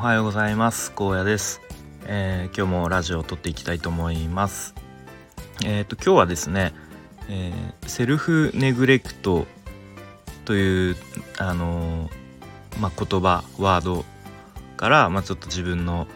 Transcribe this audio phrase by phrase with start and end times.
[0.00, 0.92] はようございます。
[0.92, 1.60] 高野です、
[2.06, 4.74] えー、今日もラジオを撮っていきたいと思います。
[5.62, 6.72] えっ、ー、と今日はですね、
[7.28, 9.46] えー、セルフネグレクト
[10.46, 10.96] という
[11.36, 12.08] あの
[12.80, 14.06] まあ、言葉ワード
[14.78, 16.06] から、まあ、ちょっと自分の、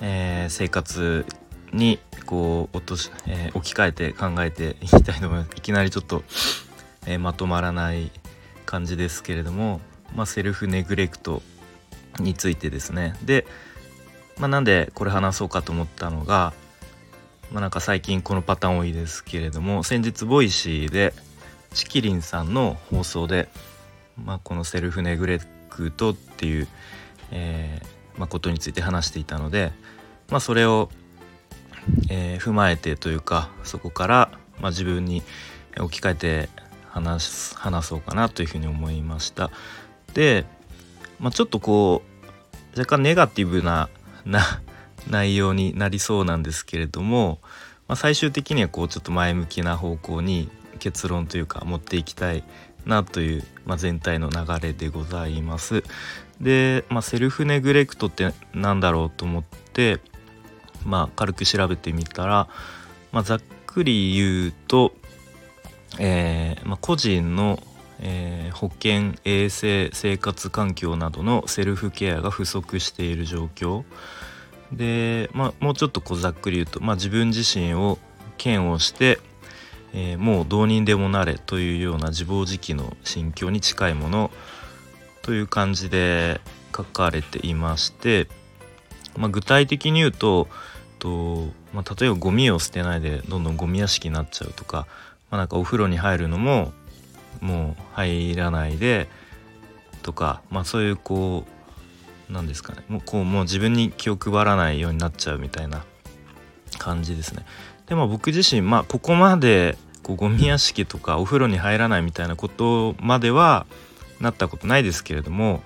[0.00, 1.26] え生活
[1.70, 5.50] にこう落とし、え置き換えて考えていきたいと思います。
[5.54, 6.22] いきなりちょっと、
[7.04, 8.10] えまとまらない
[8.64, 9.82] 感じですけれども、
[10.16, 11.42] まあ、セルフネグレクト
[12.18, 13.46] についてですねで、
[14.38, 16.52] まあ、なんでこれ話そうかと思ったのが、
[17.52, 21.14] まあ、なんか最近このパターン多いですけれども先日 Voicy で
[21.74, 23.48] ちきりんさんの放送で、
[24.22, 26.68] まあ、このセルフネグレクトっていう、
[27.30, 29.72] えーまあ、ことについて話していたので、
[30.28, 30.90] まあ、それを、
[32.10, 35.22] えー、踏まえてというかそこから、まあ、自分に
[35.78, 36.48] 置き換えて
[36.88, 39.50] 話話そうかなというふうに思いました。
[40.14, 40.44] で
[41.18, 42.02] まあ、ちょっとこ
[42.74, 43.88] う若干ネガティブな
[45.08, 47.38] 内容になりそうなんですけれども、
[47.88, 52.44] まあ、最終的にはこうちょっと前向きな方向に結論というか持っていきたい
[52.86, 55.82] なという、まあ、全体の流れでございます。
[56.40, 59.98] で、まあ、セルフネグレクトって何だろうと思って、
[60.84, 62.48] まあ、軽く調べてみたら、
[63.10, 64.92] まあ、ざっくり言うと、
[65.98, 67.60] えーまあ、個人の
[68.00, 73.84] えー、保健衛生生活環境などのセルフケアが不足している状況。
[74.72, 77.98] で、まあ、もうちょっとこうざっくり言うと、まあ、自分自身を
[78.42, 79.18] 嫌悪して、
[79.94, 84.30] えー、もうどうにでもなれというような自暴自棄の心境に近いもの
[85.22, 86.40] という感じで
[86.76, 88.28] 書かれていまして、
[89.16, 90.48] まあ、具体的に言うと
[90.98, 94.86] と、まあ、例えばゴミを捨てないでどんどんゴミ屋敷になっちゃうとか,、
[95.30, 96.72] まあ、なんかお風呂に入るのも
[97.40, 99.08] もう入らないで
[100.02, 101.44] とかまあそういうこ
[102.28, 105.84] うなんですかねもうこうもう自分に気を配らないようになっちゃうみたいな
[106.78, 107.44] 感じですね。
[107.86, 113.66] でも僕自身まあここまでこうゴミ屋敷とかお風呂に入らないみたいなことまでは
[114.20, 115.62] なったことないですけれども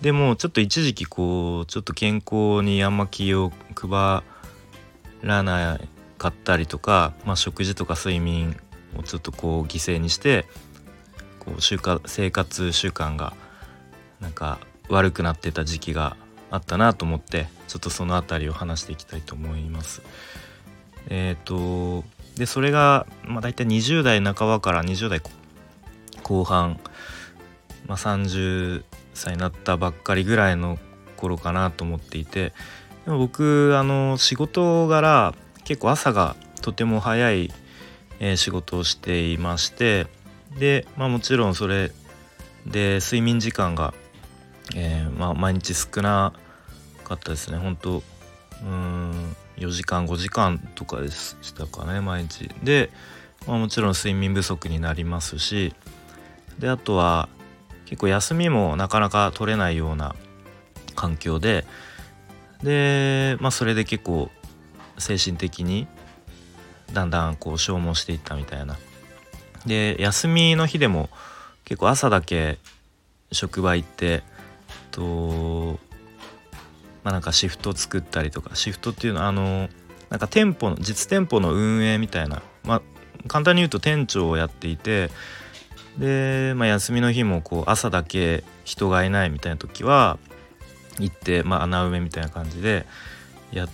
[0.00, 4.22] でもちょっと一時期こうちょっと健康にあんま気を配
[5.22, 5.80] らな
[6.18, 8.56] かったりとか、まあ、食事とか睡眠
[8.98, 10.46] をちょっとこう犠牲にして
[11.44, 13.34] こう習慣生活習慣が
[14.20, 16.16] なんか悪くなってた時期が
[16.52, 20.02] あったなと思ってちょっとその辺りを話していきたいと思います。
[21.08, 22.04] えっ、ー、と
[22.36, 25.20] でそれが、まあ、大体20代半ばから20代
[26.22, 26.78] 後半、
[27.86, 30.78] まあ、30歳になったばっかりぐらいの
[31.16, 32.52] 頃かなと思っていて
[33.04, 37.50] でも僕あの仕事柄結構朝がとても早い、
[38.20, 40.06] えー、仕事をしていまして
[40.58, 41.90] で、まあ、もちろんそれ
[42.66, 43.94] で睡眠時間が、
[44.74, 46.32] えー、まあ、毎日少な
[47.04, 47.58] かったですね。
[47.58, 48.02] 本当
[48.62, 52.48] うん4時間5時間とかでしたかね毎日。
[52.62, 52.90] で、
[53.46, 55.74] まあ、もちろん睡眠不足になりますし
[56.58, 57.28] であとは
[57.86, 60.14] 結構休みもなかなか取れないような
[60.94, 61.64] 環境で
[62.62, 64.30] でまあそれで結構
[64.98, 65.86] 精神的に
[66.92, 68.78] だんだんこう消耗していったみたいな
[69.66, 71.08] で休みの日でも
[71.64, 72.58] 結構朝だけ
[73.30, 74.22] 職場行って
[74.90, 75.78] と
[77.04, 79.68] まあなんかシフト作ったりとかシフトっていうのはあの
[80.10, 82.82] なんか店舗の実店舗の運営みたいなまあ
[83.28, 85.10] 簡単に言うと店長をやっていて
[85.98, 90.18] で、まあ、休みの日もこう朝だけ人がいないみたいな時は
[90.98, 92.86] 行って、まあ、穴埋めみたいな感じで
[93.52, 93.68] やっ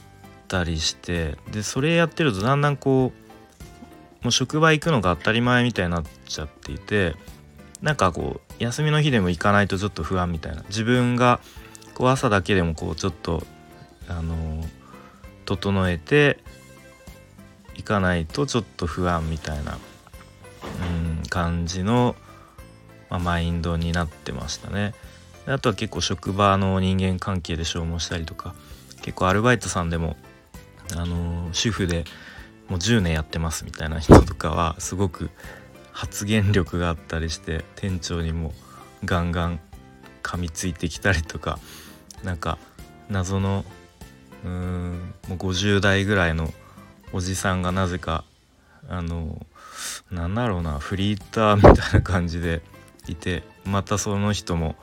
[0.48, 3.28] たりしてでそれやってるとだんだんこう
[4.22, 7.14] もう職場行くのが当たり前みたいになっちゃっていて
[7.82, 11.40] なんかこう休みの日でも行かないとちょっと不安みたいな自分が
[11.94, 13.44] こう朝だけでもこうちょっと
[14.08, 14.64] あの
[15.44, 16.38] 整えて
[17.74, 19.78] 行かないとちょっと不安みたいな
[21.22, 22.16] うん感じの、
[23.10, 24.94] まあ、マインドになってましたね。
[25.47, 28.54] あとは結構職場の人間関係で消耗したりとか
[29.00, 30.16] 結構アルバイトさんでも
[30.94, 32.04] あの主婦で
[32.68, 35.30] もう10年やってますみたいな人とかはすごく
[35.92, 38.53] 発言力があったりして店長にも
[39.04, 39.60] ガンガン
[40.22, 41.59] 噛みついてきたりとか
[42.22, 42.59] なんか
[43.09, 43.65] 謎の
[44.44, 46.53] うーんもう50代ぐらいの
[47.12, 48.24] おじさんがなぜか
[48.88, 49.47] あの
[50.10, 52.62] なんだろうなフリーターみたいな感じで
[53.09, 54.76] いてまたその人も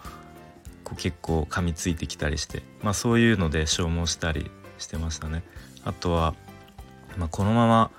[0.84, 5.44] こう結構噛みついてきたりしてまあそういうので消耗したりしてましたね。
[5.84, 6.34] あとは
[7.18, 7.92] まあ、このまま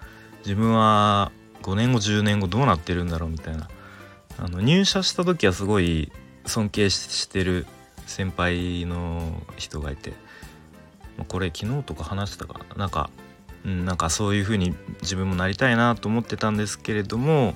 [0.45, 1.33] 自分は
[1.63, 3.69] 5年後10年後どうなってるんだろうみたいな。
[4.39, 6.13] あの入社した時はすごい
[6.45, 7.67] 尊敬してる
[8.07, 10.13] 先輩の人がいて。
[11.17, 13.11] まこれ昨日とか話してたかななんか、
[13.65, 17.55] うん、なんかそういう風に自分もなりたいなと思ってたんですけれども、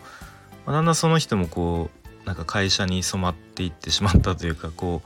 [0.67, 1.91] まあ、だんだんその人もこ
[2.25, 5.03] うなんか会社に染まっていってしまったというかこ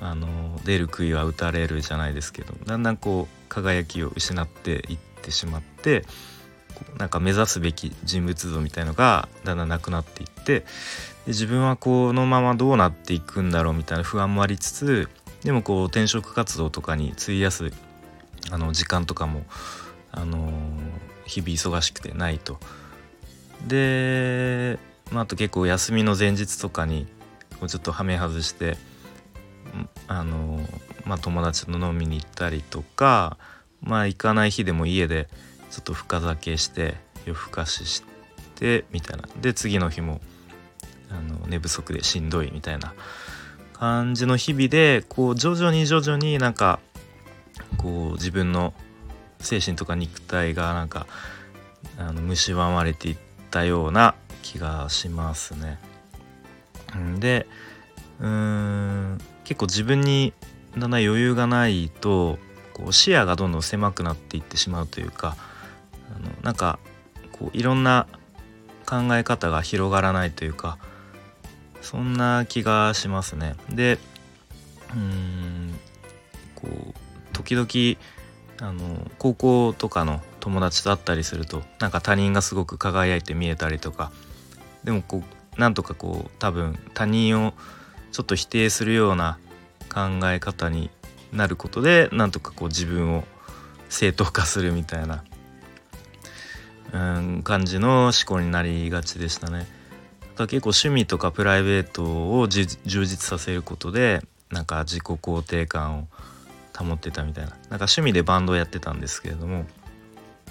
[0.00, 6.04] うあの出る杭は打たれるじゃないですけどだんだんこう輝きを失っていっててしまって
[6.98, 10.64] なんか目指すべき人物像みたいのがだんだんなくなっていってで
[11.28, 15.08] 自分はこのままどうなっていくんだろうみたいな不安もありつつ
[15.42, 17.72] でもこう転職活動とかに費やす
[18.50, 19.42] あの時間とかも、
[20.10, 20.52] あの
[21.24, 22.58] 日々忙しくてないと。
[23.66, 24.78] で、
[25.10, 27.06] まあ、あと結構休みの前日とかに
[27.58, 28.76] こうちょっとはめ外して
[30.06, 30.60] あの
[31.06, 33.36] まあ、友達と飲みに行ったりとか
[33.84, 35.28] まあ行かない日でも家で
[35.70, 36.96] ちょっと深酒して
[37.26, 38.02] 夜更かしし
[38.54, 40.20] てみたいなで次の日も
[41.10, 42.94] あの寝不足でしんどいみたいな
[43.72, 46.80] 感じの日々でこう徐々に徐々になんか
[47.76, 48.72] こう自分の
[49.40, 51.06] 精神とか肉体がなんか
[51.98, 53.16] あの蝕まれていっ
[53.50, 55.78] たような気がしますね。
[57.18, 57.46] で
[58.20, 60.32] うーん結構自分に
[60.78, 62.38] だんだん余裕がないと
[62.74, 65.36] こう視野がどんどん狭くなっていってしまうというか
[66.14, 66.78] あのなんか
[67.32, 68.06] こういろんな
[68.86, 70.78] 考え方が広がらないというか
[71.80, 73.54] そんな気がしますね。
[73.70, 73.98] で
[74.94, 75.78] うん
[76.54, 76.94] こう
[77.32, 77.98] 時々
[78.60, 84.12] あの高校とかの友達と会ったりするとなんか他人がすごく輝いて見えたりとか
[84.84, 85.22] でもこ
[85.56, 87.54] うなんとかこう多分他人を
[88.12, 89.38] ちょっと否定するような
[89.92, 90.90] 考え方に
[91.34, 93.24] なることでなんとかこう自分を
[93.88, 95.24] 正当化するみたいな
[96.92, 99.66] うん感じの思考になりがちでしたね。
[100.36, 106.08] だ結構趣味とかプライベートを充実させることでなんか自己肯定感を
[106.76, 109.64] 保ってたみたいななんか趣味でバンドやってたんですけれども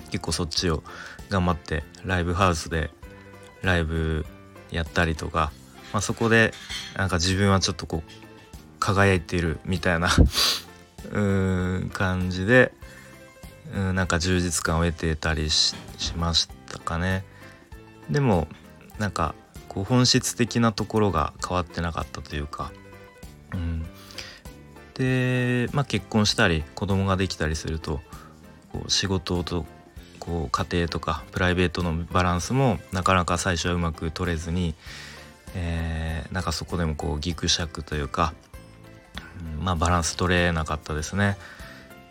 [0.09, 0.83] 結構そっちを
[1.29, 2.91] 頑張ってライブハウスで
[3.61, 4.25] ライブ
[4.71, 5.51] やったりとか、
[5.91, 6.53] まあ、そこで
[6.95, 8.11] なんか自分はちょっとこう
[8.79, 10.09] 輝いているみたいな
[11.13, 12.73] うーん感じで
[13.73, 15.75] うんなんか充実感を得てたりし
[16.17, 17.23] ましたかね。
[18.09, 18.47] でも
[18.99, 19.33] なんか
[19.69, 22.71] こう本質的なところが変わってなかったというか、
[23.53, 23.85] うん、
[24.93, 28.01] で、まあ、結婚したり子供ができたりすると
[28.71, 29.65] こう仕事と
[30.19, 34.75] こう家庭とかプライベートのバランスもなかなか最初はうまく取れずに、
[35.55, 38.33] えー、なんかそこでもこうギクシャクというか、
[39.59, 41.37] まあバランス取れなかったですね。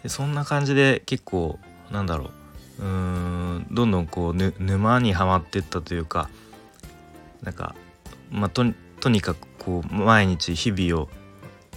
[0.03, 1.59] でそんな感じで結構
[1.91, 2.31] なんだろ
[2.79, 6.29] ううんどんどんこう沼にはまってったというか
[7.43, 7.75] なんか、
[8.31, 11.09] まあ、とにかくこう毎日日々を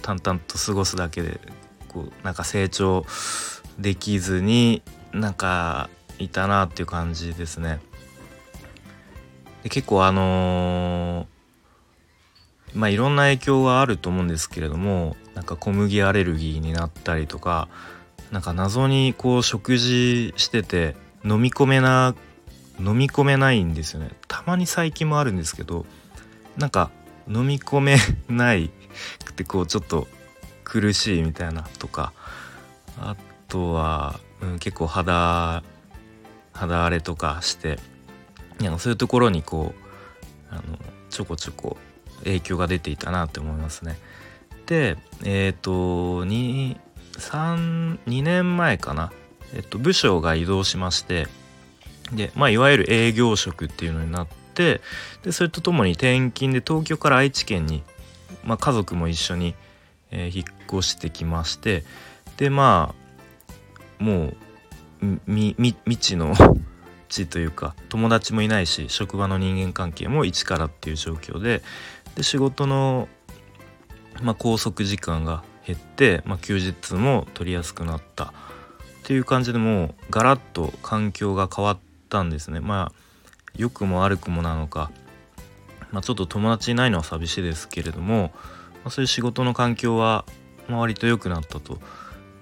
[0.02, 1.40] 淡々と過ごすだけで
[1.88, 3.04] こうなんか成長
[3.78, 4.82] できずに
[5.12, 7.80] なんかいたなっていう感じですね。
[9.62, 17.68] で結構あのー、まあいろんな影響はあると思うんですけれどもなんか小麦アレルギーになったりとか
[18.32, 22.16] なんか謎にこう食事してて飲み込めな
[22.80, 25.84] 飲み込めないんですよねたまに最近もあるんですけど
[26.56, 26.90] なんか
[27.28, 27.96] 飲み込め
[28.28, 28.70] ない
[29.24, 30.08] くてこうちょっと
[30.64, 32.14] 苦しいみたいなとか
[32.98, 33.14] あ
[33.48, 35.62] とは、うん、結構肌
[36.54, 37.78] 肌荒れとかして
[38.58, 39.74] いやそういうところにこ
[40.50, 40.62] うあの
[41.10, 41.76] ちょこちょこ
[42.20, 43.98] 影響が出ていたなって思いますね。
[44.66, 46.76] でえっ、ー、と 2,
[47.18, 49.12] 3 2年前かな、
[49.54, 51.28] えっと、部署が移動しまして
[52.12, 54.80] で、まあ、いわゆる営業職っていうのになって
[55.22, 57.82] でそれとともに転勤で東京から愛知県に、
[58.44, 59.54] まあ、家族も一緒に、
[60.10, 61.84] えー、引っ越してきまして
[62.36, 62.94] でま
[64.00, 64.36] あもう
[65.26, 65.54] 未
[65.98, 66.34] 知の
[67.08, 71.62] 地というか友達もいないし職場の人間関係も一からっていう状況で
[72.16, 73.08] で仕事の、
[74.22, 78.28] まあ、拘束時間が減って、まあ、休日も取りやすくなったっ
[79.04, 83.06] ていう感じでもうガラッと環境が変わったんですねまあ
[83.56, 84.90] 良くも悪くもなのか、
[85.90, 88.32] まあ、ちょっと友達いないのは寂しいですけれども、
[88.74, 90.24] まあ、そういう仕事の環境は
[90.68, 91.78] 割と良くなったと。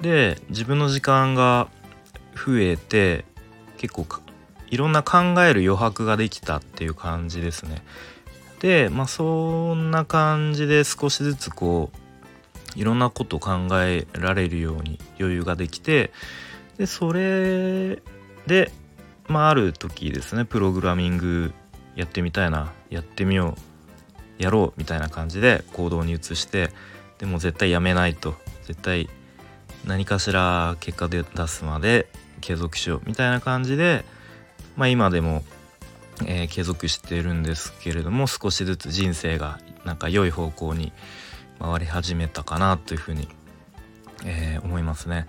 [0.01, 1.69] で自分の時間が
[2.35, 3.25] 増えて
[3.77, 4.07] 結構
[4.69, 7.83] いろんな考える余白ができたっていう感じですね。
[8.61, 11.91] でまあそんな感じで少しずつこ
[12.77, 16.13] ういろんなこと考えられるように余裕ができて
[16.79, 18.03] でそれ
[18.47, 18.73] で
[19.29, 21.53] まあある時ですねプログラミング
[21.95, 23.57] やってみたいなやってみよ
[24.39, 26.71] うやろうみたいな感じで行動に移して
[27.19, 28.35] でも絶対やめないと
[28.65, 29.09] 絶対
[29.87, 32.09] 何かしら結果で出すまで
[32.41, 34.05] 継続しようみたいな感じで、
[34.77, 35.43] まあ、今でも、
[36.27, 40.93] えー、継続してるんですけれども少しずつ人生がなんか良い方向に
[41.59, 43.29] 回り始めたかなというふうに、
[44.25, 45.27] えー、思いますね。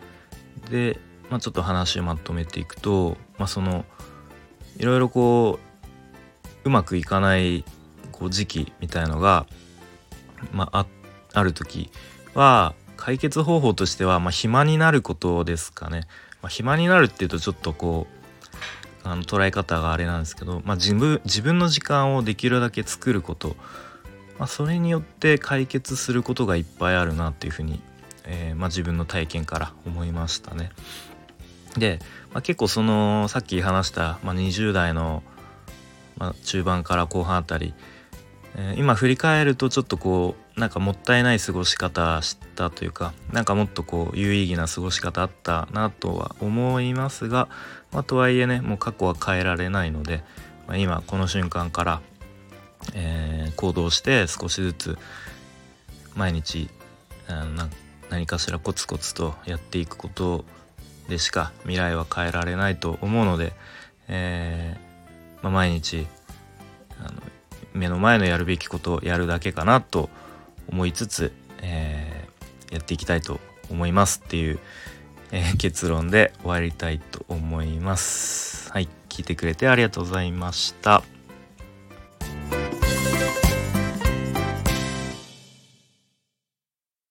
[0.70, 1.00] で、
[1.30, 3.86] まあ、ちょっと話をまとめていくと、まあ、その
[4.78, 5.60] いろいろこ
[6.64, 7.64] ううまくいかない
[8.12, 9.46] こう時期みたいのが、
[10.52, 10.86] まあ、
[11.34, 11.92] ある時
[12.34, 16.08] は解決方法としては、まあ、暇になることですかね。
[16.42, 18.25] まあ、暇になるっていうとちょっとこう
[19.06, 23.56] あの捉え方があれなんですけど、まあ、自分自分の時間をできるだけ作ること、
[24.40, 27.80] まあ、それによって解決することがいっぱいあるなっていうふうに、
[28.26, 30.72] えー、まあ、自分の体験から思いましたね。
[31.78, 32.00] で、
[32.34, 35.22] まあ、結構そのさっき話した、まあ、20代の、
[36.18, 37.76] ま、中盤から後半あたり、
[38.58, 47.50] えー、今振り返るとちょっとこうなんかもったいない過ごし方したというかなんかもっとこう有意義な過ごし方あったなとは思いますが、
[47.92, 50.24] まあ、とはいえねもう過去は変えられないので、
[50.68, 52.02] まあ、今この瞬間から、
[52.94, 54.98] えー、行動して少しずつ
[56.16, 56.70] 毎日
[58.10, 60.46] 何かしらコツコツとやっていくこと
[61.10, 63.54] でしか未来は変えられないと思うので、
[64.08, 66.08] えーまあ、毎日
[67.76, 70.10] 目の前のやるべきことをやるだけかなと
[70.68, 73.40] 思いつつ、えー、やっていきたいと
[73.70, 74.60] 思いますっていう、
[75.32, 78.72] えー、結論で終わりたいと思います。
[78.72, 81.04] はい、聞いてくれてありがとうございました。